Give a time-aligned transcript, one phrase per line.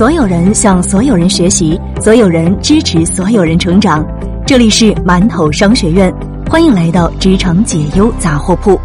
[0.00, 4.02] 所有人向所有人学习，所有人支持所有人成长。
[4.46, 6.10] 这里是馒头商学院，
[6.48, 8.80] 欢迎来到职场解忧杂货铺。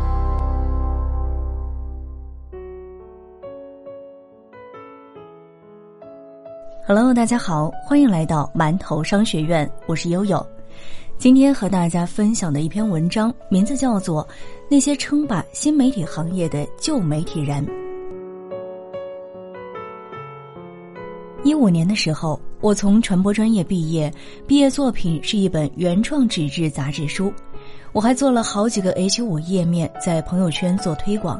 [6.85, 10.45] Hello，大家好，欢迎来到馒头商学院，我是悠悠。
[11.17, 14.21] 今天和大家分享的一篇文章，名字叫做
[14.69, 17.65] 《那些称霸新媒体行业的旧媒体人》。
[21.45, 24.11] 一五年的时候，我从传播专业毕业，
[24.47, 27.31] 毕业作品是一本原创纸质杂志书。
[27.91, 31.39] 我还做了好几个 H5 页面，在朋友圈做推广。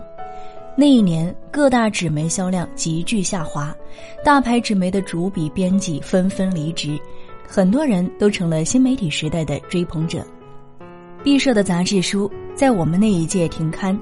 [0.77, 3.75] 那一年，各大纸媒销量急剧下滑，
[4.23, 6.99] 大牌纸媒的主笔编辑纷纷离职，
[7.47, 10.23] 很多人都成了新媒体时代的追捧者。
[11.23, 13.99] 毕设的杂志书在我们那一届停刊。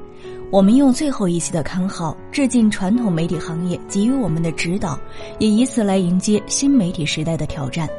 [0.53, 4.99] 我们用最后一期的刊号致敬传统媒体行业给予我们的指导，
[5.39, 7.89] 也以此来迎接新媒体时代的挑战。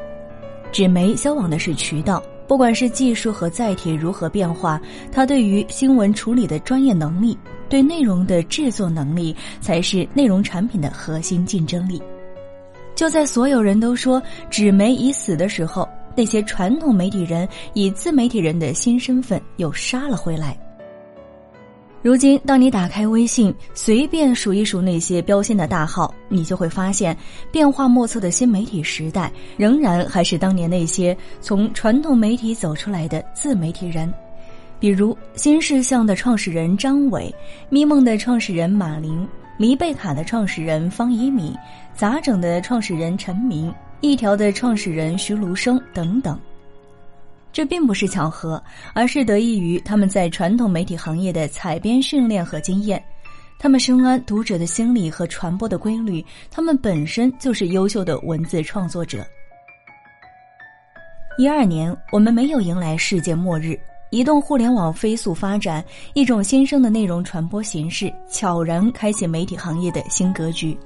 [0.70, 7.36] 纸媒消亡的是渠道，不管是技术和载体如何变化，它对于新闻处理的专业能力，
[7.68, 12.00] 对内容的制作能力，才是内容产品的核心竞争力。
[12.94, 20.56] 就在所有人都说纸媒已死的时候，那些传统媒体人以自媒体人的新身份又杀了回来。
[22.04, 27.16] 如今，当你打开微信，随便数一数那些标签的大号，你就会发现，
[27.50, 34.12] 变化莫测的新媒体时代，仍然还是当年那些从传统媒体走出来的自媒体人，
[34.78, 37.34] 比如新事项的创始人张伟，
[37.70, 41.56] 咪梦的创始人马林，黎贝卡的创始人方一敏，
[41.94, 46.38] 杂整的创始人陈明，一条的创始人徐卢生等等。
[47.54, 48.60] 这并不是巧合，
[48.94, 53.00] 而是得益于他们在传统媒体行业的采编训练和经验。
[53.60, 59.24] 他们深谙读者的心理和传播的规律，他们本身就是优秀的文字创作者。
[61.38, 63.78] 一二年，我们没有迎来世界末日，
[64.10, 65.82] 移动互联网飞速发展，
[66.12, 70.76] 一种新生的内容传播形式悄然开启媒体行业的新格局。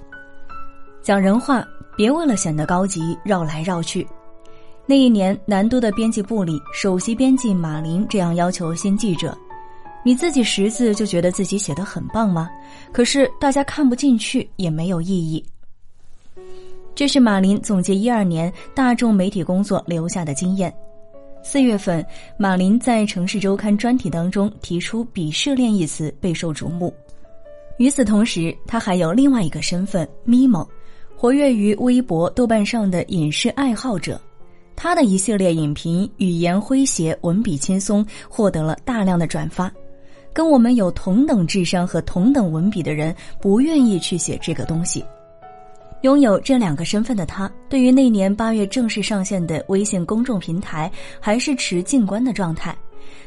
[1.03, 4.07] 讲人话，别为了显得高级绕来绕去。
[4.91, 9.37] 那一年，南都的编辑部里，首席编辑马林这样要求新记者
[10.03, 12.49] ：“你自己识字就觉得自己写的很棒吗？
[12.91, 15.45] 可是大家看不进去也没有意义。”
[16.97, 20.75] 这是马林总结一二年大众媒体工作留下的经验。
[21.43, 22.03] 四月份，
[22.39, 26.95] 马林在《城市周刊》专题当中提出“鄙视链”一词备受瞩目。
[27.77, 30.67] 与此同时，他还有另外一个身份——咪蒙，
[31.15, 34.19] 活跃于微博、豆瓣上的影视爱好者。
[34.81, 39.69] 他的一系列影评语言诙谐，文笔轻松，获得了大量的转发。
[40.33, 45.05] 跟我们有同等智商和同等文笔的人，不愿意去写这个东西。
[46.03, 52.73] 拥有这两个身份的他，对于那年八月正式上线的微信公众平台，还是持静观的状态。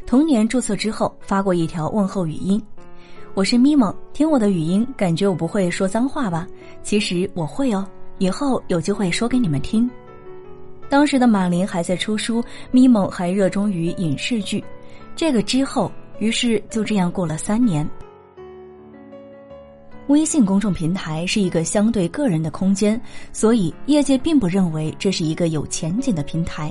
[0.07, 2.63] 同年注册之后，发过一条问候语音
[3.35, 6.47] ：“我是咪蒙，听我的语音，感觉我不会说脏话吧？
[6.81, 7.85] 其实我会哦，
[8.19, 9.89] 以后有机会说给你们听。”
[10.91, 14.61] 当时的马林还在出书，咪蒙还热衷于影视剧。
[15.15, 17.89] 这个之后，于是就这样过了三年。
[20.07, 23.01] 微信公众平台是一个相对个人的空间，
[23.31, 26.69] 所以业界并不认为这是一个有前景的平台。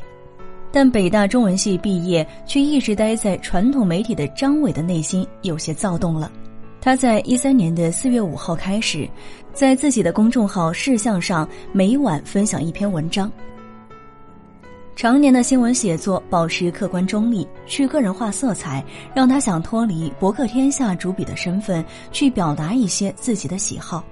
[0.70, 6.30] 但北大中文系毕业却一直待在传统媒体的张伟的内心有些躁动了。
[6.78, 9.08] 他在一三年的四月五号开始，
[9.54, 13.32] 在自己的公众号事项上每晚分享一篇文章。
[15.00, 18.84] 常年的新闻写作保持客观中立，去个人化色彩，
[19.14, 24.04] 让他想脱离博客天下主笔的身份，去表达一些自己的喜好。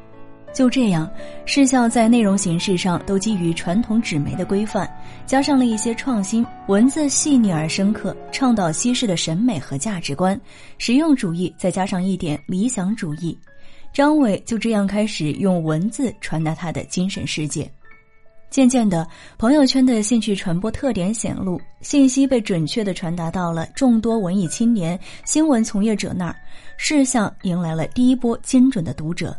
[0.55, 1.07] 就这样，
[1.45, 4.91] 视效在内容形式上都基于传统纸媒的规范，
[5.27, 10.41] 加上了一些创新，文字细腻而深刻，倡导西式的审美和价值观，
[10.79, 13.39] 实用主义，再加上一点理想主义，
[13.93, 17.71] 张伟就这样开始用文字传达他的精神世界。
[18.51, 19.07] 渐渐的，
[19.37, 26.37] 朋友圈的兴趣传播特点显露，信息被准确的传达到了众多文艺青年、新闻从业者那儿，
[26.77, 29.37] 事项迎来了第一波精准的读者。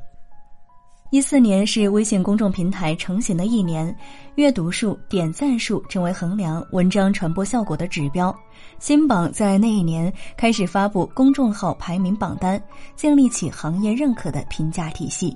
[1.12, 3.94] 一四年是微信公众平台成型的一年，
[4.36, 8.34] 阅读数、点赞数成为衡量文章传播效果的指标。
[8.78, 12.62] 新榜在那一年开始发布公众号排名榜单，
[12.96, 15.36] 建立起行业认可的评价体系。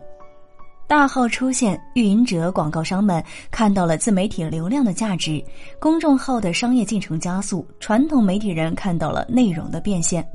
[0.85, 5.43] 大号出现，运营者、广告商们看到了自媒体流量的价值，
[5.79, 10.25] 公众号的商业进程加速，传统媒体人看到了内容的变现。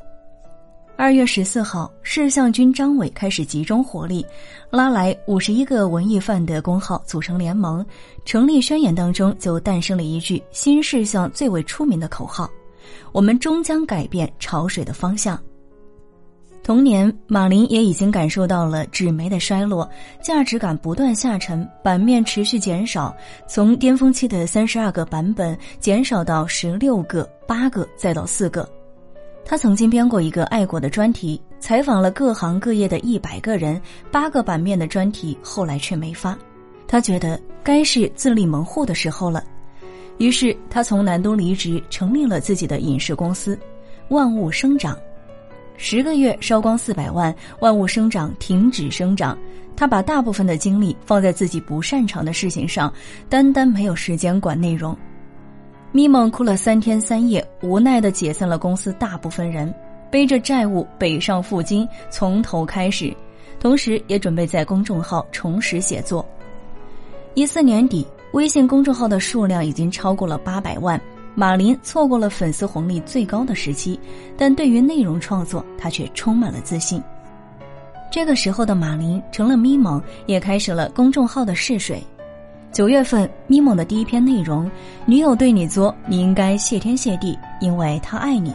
[0.96, 4.26] 二月十四号，事项军张伟开始集中火力，
[4.68, 7.86] 拉来五十一个文艺范的公号组成联盟。
[8.24, 12.50] 成立宣言当中就诞生了一句新事项最为出名的口号
[13.12, 15.40] ：“我们终将改变潮水的方向。”
[16.68, 19.88] 同年，马林也已经感受到了纸媒的衰落，
[20.20, 23.16] 价值感不断下沉，版面持续减少，
[23.46, 28.68] 从巅峰期的三十二个版本减少到十六个、八个，再到四个。
[29.46, 33.80] 他曾经编过一个爱国的专题，采访了各行各业的一百个人，
[34.12, 36.36] 八个版面的专题后来却没发。
[36.86, 39.42] 他觉得该是自立门户的时候了，
[40.18, 43.58] 于是他从南都离职，成立了自己的影视公司——
[44.10, 44.94] 万物生长。
[45.80, 49.38] 十个月烧光四百万，万物生长停止生长。
[49.76, 52.92] 他把大部分的精力放在自己不擅长的事情上，
[53.28, 54.94] 单单没有时间管内容。
[55.92, 59.72] 咪蒙哭了三天三夜，无奈的解散了公司大部分人，
[60.10, 63.16] 背着债务北上赴京，从头开始，
[63.60, 66.26] 同时也准备在公众号重拾写作。
[67.34, 71.00] 一四年底，微信公众号的数量已经超过了八百万，
[71.38, 73.96] 马林错过了粉丝红利最高的时期，
[74.36, 77.00] 但对于内容创作，他却充满了自信。
[78.10, 82.02] 这个时候的马林成了咪蒙，也开始了公众号的试水。
[82.72, 84.68] 九月份，咪蒙的第一篇内容，
[85.06, 88.52] 女友对你作，你应该谢天谢地，因为她爱你。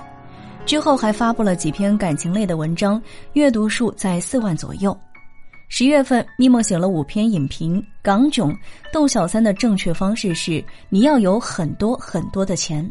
[0.66, 3.02] 之后还发布了几篇感情类的文章，
[3.32, 4.94] 阅读数在四万左右。
[5.76, 8.56] 十月份，咪蒙写了五篇影评，港囧
[8.92, 12.88] 逗小三的正确方式是你要有很多很多的钱。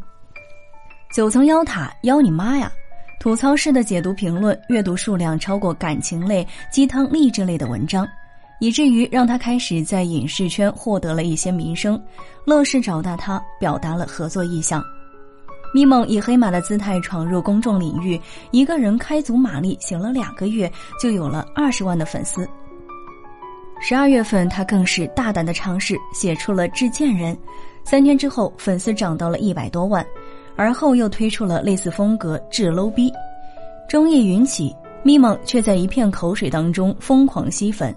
[1.15, 2.73] 九层妖塔妖你妈呀！
[3.21, 8.05] 吐槽式的解读评论，阅读数量超过感情类、鸡汤励志类的文章。
[8.59, 12.03] 以至于让他开始在影视圈获得了一些名声，
[12.45, 14.83] 乐视找到他，表达了合作意向。
[15.73, 18.21] 咪蒙以黑马的姿态闯入公众领域，
[18.51, 20.69] 一个人开足马力，写了两个月
[21.01, 22.45] 就有了二十万的粉丝。
[23.85, 27.35] 十二月份，他更是大胆的尝试写出了《致贱人》，
[27.83, 30.07] 三天之后粉丝涨到了一百多万，
[30.55, 33.11] 而后又推出了类似风格《致 low 逼》。
[33.89, 37.93] 争议云起，咪蒙却在一片口水当中疯狂吸粉。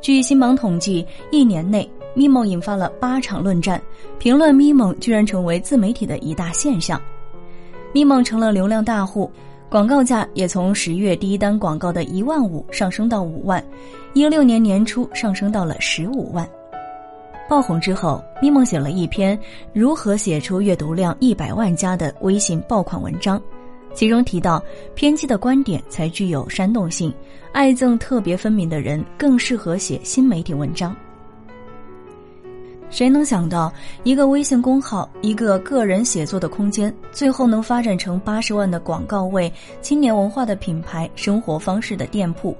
[0.00, 3.82] 据新榜统计，一年内咪蒙引发了八场论战，
[4.20, 7.02] 评论咪蒙居然成为自媒体的一大现象。
[7.92, 9.28] 咪蒙成了流量大户，
[9.68, 13.62] 广告价也从十月第一单广告的一万五上升到五万，
[14.18, 16.44] 一六年年初上升到了十五万。
[17.48, 19.38] 爆红之后，咪蒙写了一篇
[19.72, 23.40] 如何写出阅读量一百万加的微信爆款文章。
[23.94, 24.60] 其中提到，
[24.96, 27.14] 偏激的观点才具有煽动性，
[27.52, 30.96] 爱憎特别分明的人更适合写新媒体文章。
[32.90, 33.72] 谁能想到，
[34.02, 42.56] 一个微信公号，一个个人写作的空间，最后能发展成八十万的广告位、青年文化的品牌、生活方式的店铺？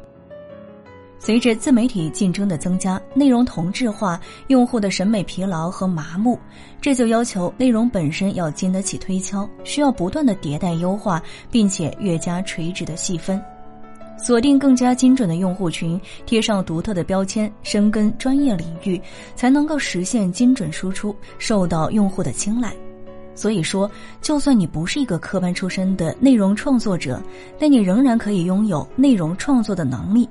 [1.28, 6.38] 随着自媒体竞争的增加，内容同质化，用户的审美疲劳和麻木，
[6.80, 13.38] 这就要求内容本身要经得起推敲，需要不断的迭代优化，并且越加垂直的细分，
[14.16, 18.98] 锁定更加精准的用户群，贴上独特的标签，深耕专业领域，
[19.36, 22.72] 才能够实现精准输出，受到用户的青睐。
[23.34, 23.90] 所以说，
[24.22, 27.22] 就算你不是一个科班出身的内容创作者，
[27.58, 30.26] 但你仍然可以拥有内容创作的能力。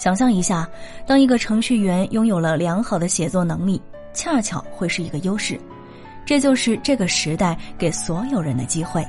[0.00, 0.66] 想象一下，
[1.06, 3.78] 当一个程序员拥有了良好的写作能力，
[4.14, 5.60] 恰巧会是一个优势。
[6.24, 9.06] 这就是这个时代给所有人的机会。